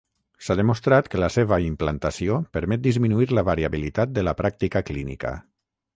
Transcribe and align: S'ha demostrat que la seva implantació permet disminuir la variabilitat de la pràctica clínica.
S'ha 0.45 0.53
demostrat 0.59 1.09
que 1.15 1.19
la 1.23 1.27
seva 1.35 1.59
implantació 1.65 2.39
permet 2.59 2.83
disminuir 2.87 3.29
la 3.39 3.47
variabilitat 3.53 4.17
de 4.17 4.25
la 4.29 4.35
pràctica 4.41 4.85
clínica. 4.89 5.35